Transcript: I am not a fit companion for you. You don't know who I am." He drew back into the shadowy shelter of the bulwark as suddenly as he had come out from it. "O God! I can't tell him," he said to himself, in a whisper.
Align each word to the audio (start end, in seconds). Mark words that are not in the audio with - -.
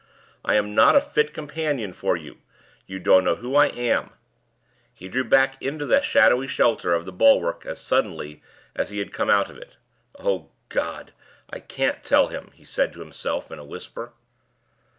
I 0.43 0.55
am 0.55 0.73
not 0.73 0.95
a 0.95 0.99
fit 0.99 1.31
companion 1.31 1.93
for 1.93 2.17
you. 2.17 2.39
You 2.87 2.97
don't 2.97 3.23
know 3.23 3.35
who 3.35 3.55
I 3.55 3.67
am." 3.67 4.09
He 4.91 5.07
drew 5.07 5.23
back 5.23 5.61
into 5.61 5.85
the 5.85 6.01
shadowy 6.01 6.47
shelter 6.47 6.95
of 6.95 7.05
the 7.05 7.11
bulwark 7.11 7.67
as 7.67 7.79
suddenly 7.79 8.41
as 8.75 8.89
he 8.89 8.97
had 8.97 9.13
come 9.13 9.29
out 9.29 9.45
from 9.45 9.57
it. 9.57 9.77
"O 10.19 10.49
God! 10.69 11.13
I 11.51 11.59
can't 11.59 12.03
tell 12.03 12.29
him," 12.29 12.49
he 12.55 12.63
said 12.63 12.93
to 12.93 12.99
himself, 12.99 13.51
in 13.51 13.59
a 13.59 13.63
whisper. 13.63 14.13